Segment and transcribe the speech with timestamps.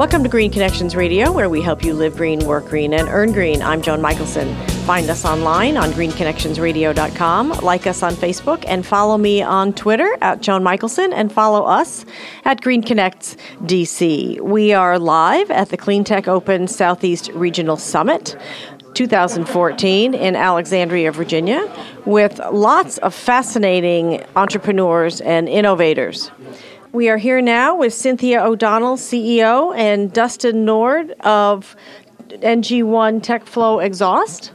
[0.00, 3.32] Welcome to Green Connections Radio, where we help you live green, work green, and earn
[3.32, 3.60] green.
[3.60, 4.56] I'm Joan Michelson.
[4.86, 10.40] Find us online on greenconnectionsradio.com, like us on Facebook, and follow me on Twitter at
[10.40, 12.06] Joan Michelson, and follow us
[12.46, 14.40] at Green Connects DC.
[14.40, 18.38] We are live at the Clean Tech Open Southeast Regional Summit.
[18.94, 21.72] 2014 in Alexandria, Virginia,
[22.06, 26.30] with lots of fascinating entrepreneurs and innovators.
[26.92, 31.76] We are here now with Cynthia O'Donnell, CEO, and Dustin Nord of
[32.30, 34.50] NG1 TechFlow Exhaust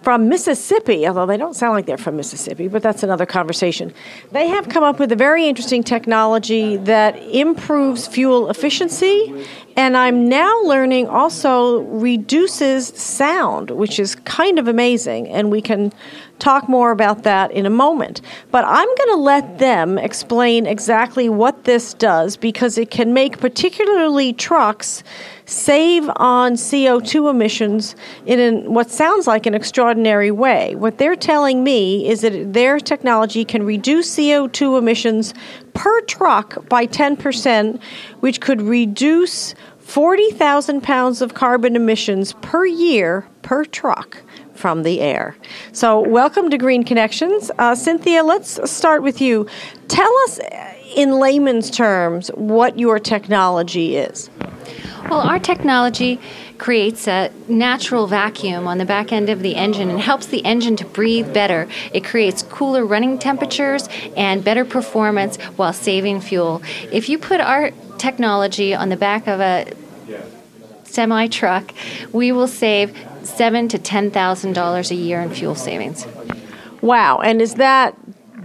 [0.00, 3.92] from Mississippi, although they don't sound like they're from Mississippi, but that's another conversation.
[4.32, 9.46] They have come up with a very interesting technology that improves fuel efficiency
[9.76, 15.28] and I'm now learning also reduces sound, which is kind of amazing.
[15.28, 15.92] And we can
[16.38, 18.20] talk more about that in a moment.
[18.52, 23.40] But I'm going to let them explain exactly what this does because it can make
[23.40, 25.02] particularly trucks
[25.46, 30.74] save on CO2 emissions in an, what sounds like an extraordinary way.
[30.74, 35.34] What they're telling me is that their technology can reduce CO2 emissions
[35.74, 37.80] per truck by 10%,
[38.20, 44.22] which could reduce 40,000 pounds of carbon emissions per year per truck
[44.54, 45.36] from the air.
[45.72, 47.50] So, welcome to Green Connections.
[47.58, 49.46] Uh, Cynthia, let's start with you.
[49.88, 50.40] Tell us
[50.96, 54.30] in layman's terms what your technology is.
[55.10, 56.18] Well, our technology
[56.56, 60.76] creates a natural vacuum on the back end of the engine and helps the engine
[60.76, 61.68] to breathe better.
[61.92, 66.62] It creates cooler running temperatures and better performance while saving fuel.
[66.92, 69.72] If you put our technology on the back of a
[70.84, 71.74] semi truck,
[72.12, 76.06] we will save seven to ten thousand dollars a year in fuel savings.
[76.80, 77.18] Wow!
[77.18, 77.96] And is that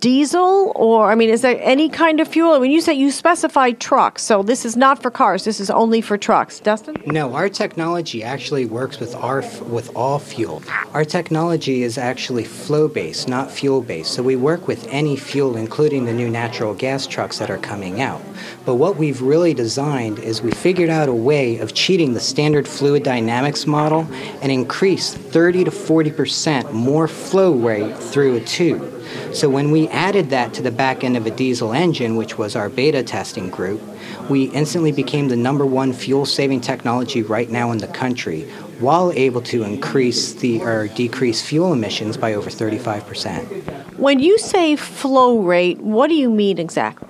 [0.00, 2.58] diesel or I mean is there any kind of fuel?
[2.58, 5.44] When you say you specify trucks, so this is not for cars.
[5.44, 6.58] This is only for trucks.
[6.60, 6.96] Dustin?
[7.06, 10.62] No, our technology actually works with our with all fuel.
[10.92, 14.12] Our technology is actually flow based, not fuel based.
[14.12, 18.00] So we work with any fuel including the new natural gas trucks that are coming
[18.00, 18.22] out.
[18.64, 22.68] But what we've really designed is we figured out a way of cheating the standard
[22.68, 24.06] fluid dynamics model
[24.42, 28.96] and increase 30 to 40% more flow rate through a tube.
[29.32, 32.56] So when we added that to the back end of a diesel engine, which was
[32.56, 33.80] our beta testing group,
[34.28, 38.42] we instantly became the number one fuel saving technology right now in the country
[38.80, 43.98] while able to increase the or decrease fuel emissions by over 35%.
[43.98, 47.09] When you say flow rate, what do you mean exactly?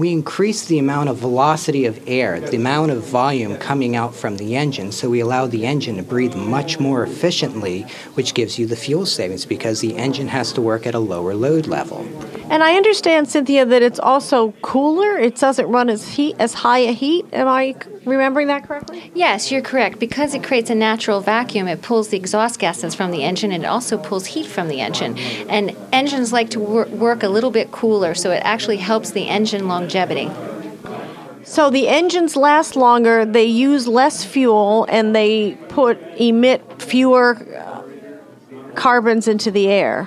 [0.00, 4.38] We increase the amount of velocity of air, the amount of volume coming out from
[4.38, 7.82] the engine, so we allow the engine to breathe much more efficiently,
[8.14, 11.34] which gives you the fuel savings because the engine has to work at a lower
[11.34, 11.98] load level.
[12.48, 15.18] And I understand, Cynthia, that it's also cooler.
[15.18, 17.26] It doesn't run as heat as high a heat.
[17.32, 19.10] Am I remembering that correctly?
[19.14, 19.98] Yes, you're correct.
[19.98, 23.64] Because it creates a natural vacuum, it pulls the exhaust gases from the engine and
[23.64, 25.18] it also pulls heat from the engine.
[25.48, 29.28] And engines like to wor- work a little bit cooler, so it actually helps the
[29.28, 30.30] engine longevity.
[31.44, 37.82] So the engines last longer, they use less fuel, and they put emit fewer uh,
[38.74, 40.04] carbons into the air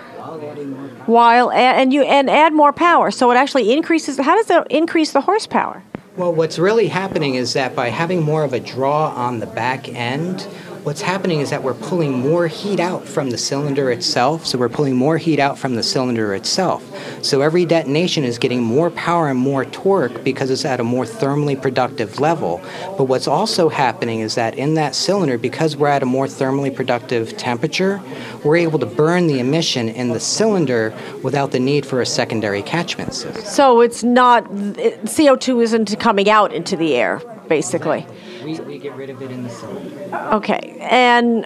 [1.05, 3.11] while and you and add more power.
[3.11, 4.17] So it actually increases.
[4.17, 5.83] How does it increase the horsepower?
[6.15, 9.89] Well, what's really happening is that by having more of a draw on the back
[9.89, 10.47] end,
[10.83, 14.45] what's happening is that we're pulling more heat out from the cylinder itself.
[14.45, 16.83] So we're pulling more heat out from the cylinder itself.
[17.23, 21.05] So every detonation is getting more power and more torque because it's at a more
[21.05, 22.61] thermally productive level.
[22.97, 26.73] But what's also happening is that in that cylinder, because we're at a more thermally
[26.73, 28.01] productive temperature,
[28.43, 30.93] we're able to burn the emission in the cylinder
[31.23, 33.45] without the need for a secondary catchment system.
[33.45, 38.05] So it's not, CO2 isn't coming out into the air, basically.
[38.43, 40.15] We, we get rid of it in the cylinder.
[40.33, 40.77] Okay.
[40.81, 41.45] And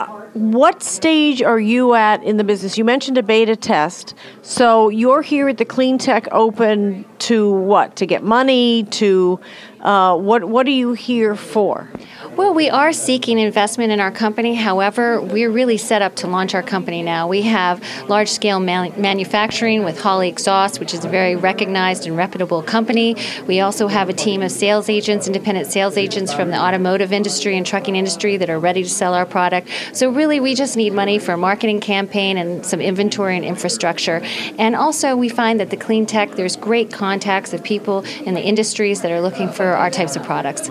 [0.00, 2.78] uh, what stage are you at in the business?
[2.78, 4.14] You mentioned a beta test.
[4.42, 7.96] So you're here at the Clean Tech Open to what?
[7.96, 8.84] To get money?
[8.84, 9.40] To
[9.80, 10.44] uh, what?
[10.44, 11.88] What are you here for?
[12.36, 14.54] Well, we are seeking investment in our company.
[14.54, 17.26] However, we're really set up to launch our company now.
[17.26, 22.16] We have large scale man- manufacturing with Holley Exhaust, which is a very recognized and
[22.16, 23.16] reputable company.
[23.46, 27.56] We also have a team of sales agents, independent sales agents from the automotive industry
[27.56, 29.68] and trucking industry that are ready to sell our product.
[29.92, 34.20] So, really, we just need money for a marketing campaign and some inventory and infrastructure.
[34.58, 38.42] And also, we find that the clean tech, there's great contacts of people in the
[38.42, 40.70] industries that are looking for our types of products.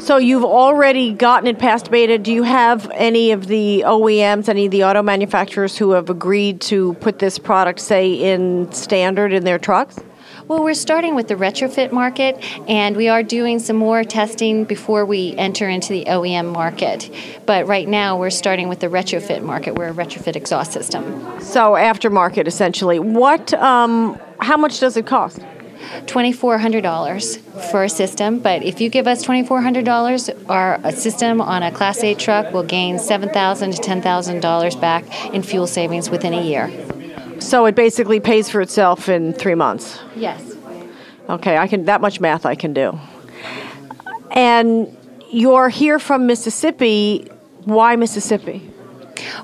[0.00, 2.18] So you've already gotten it past beta.
[2.18, 6.60] Do you have any of the OEMs, any of the auto manufacturers who have agreed
[6.62, 9.98] to put this product, say, in standard in their trucks?
[10.46, 12.36] Well, we're starting with the retrofit market,
[12.68, 17.10] and we are doing some more testing before we enter into the OEM market.
[17.46, 19.74] But right now, we're starting with the retrofit market.
[19.74, 21.40] We're a retrofit exhaust system.
[21.40, 22.98] So aftermarket, essentially.
[22.98, 23.54] What?
[23.54, 25.38] Um, how much does it cost?
[25.38, 32.04] $2,400 for a system, but if you give us $2,400, our system on a Class
[32.04, 36.70] A truck will gain 7,000 to $10,000 back in fuel savings within a year.
[37.40, 39.98] So it basically pays for itself in three months.
[40.16, 40.54] Yes.
[41.28, 42.98] Okay, I can that much math I can do.
[44.30, 44.94] And
[45.30, 47.28] you're here from Mississippi.
[47.64, 48.70] Why Mississippi?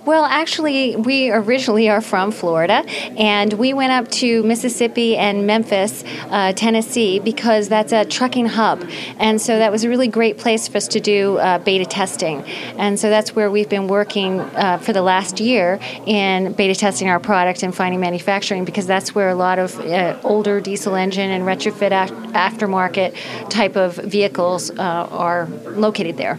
[0.04, 2.84] Well, actually, we originally are from Florida,
[3.16, 8.84] and we went up to Mississippi and Memphis, uh, Tennessee, because that's a trucking hub.
[9.18, 12.42] And so that was a really great place for us to do uh, beta testing.
[12.76, 17.08] And so that's where we've been working uh, for the last year in beta testing
[17.08, 21.30] our product and finding manufacturing, because that's where a lot of uh, older diesel engine
[21.30, 21.90] and retrofit
[22.32, 23.14] aftermarket
[23.50, 26.38] type of vehicles uh, are located there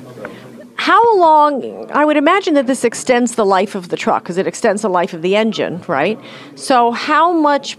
[0.82, 4.48] how long i would imagine that this extends the life of the truck because it
[4.48, 6.20] extends the life of the engine right?
[6.56, 7.78] So how much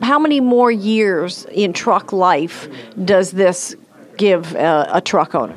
[0.00, 2.68] how many more years in truck life
[3.04, 3.74] does this
[4.16, 5.56] give a, a truck owner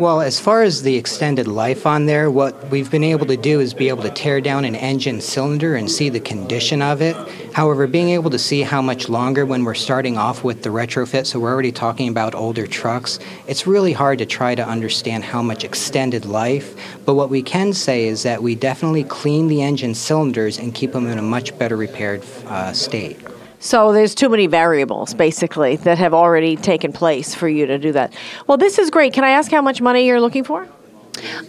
[0.00, 3.58] well, as far as the extended life on there, what we've been able to do
[3.58, 7.16] is be able to tear down an engine cylinder and see the condition of it.
[7.52, 11.26] However, being able to see how much longer when we're starting off with the retrofit,
[11.26, 13.18] so we're already talking about older trucks,
[13.48, 16.76] it's really hard to try to understand how much extended life.
[17.04, 20.92] But what we can say is that we definitely clean the engine cylinders and keep
[20.92, 23.18] them in a much better repaired uh, state.
[23.60, 27.92] So there's too many variables, basically, that have already taken place for you to do
[27.92, 28.12] that.
[28.46, 29.12] Well, this is great.
[29.12, 30.68] Can I ask how much money you're looking for?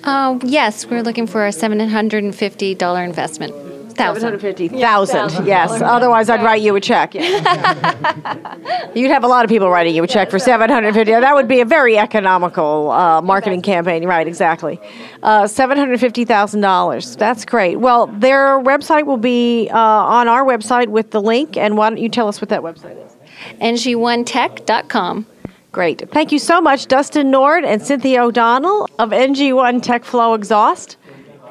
[0.03, 3.68] Uh, yes, we're looking for a $750 investment.
[3.99, 5.45] Seven hundred fifty thousand.
[5.45, 5.81] Yes.
[5.81, 7.13] Otherwise, I'd write you a check.
[8.95, 11.11] You'd have a lot of people writing you a check for seven hundred fifty.
[11.11, 14.05] That would be a very economical uh, marketing campaign.
[14.05, 14.25] Right.
[14.25, 14.79] Exactly.
[15.21, 17.15] Uh, seven hundred fifty thousand dollars.
[17.17, 17.77] That's great.
[17.77, 21.57] Well, their website will be uh, on our website with the link.
[21.57, 23.17] And why don't you tell us what that website is?
[23.61, 25.25] ng1tech.com.
[25.71, 26.09] Great.
[26.11, 30.97] Thank you so much, Dustin Nord and Cynthia O'Donnell of NG1 Tech Flow Exhaust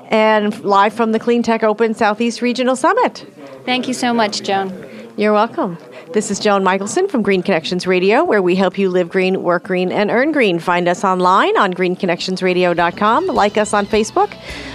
[0.08, 3.26] and live from the Clean Tech Open Southeast Regional Summit.
[3.64, 4.72] Thank you so much, Joan.
[5.16, 5.78] You're welcome.
[6.12, 9.64] This is Joan Michelson from Green Connections Radio, where we help you live green, work
[9.64, 10.58] green, and earn green.
[10.58, 13.26] Find us online on greenconnectionsradio.com.
[13.26, 14.32] Like us on Facebook.